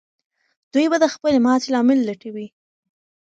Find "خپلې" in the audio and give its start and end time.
1.13-1.37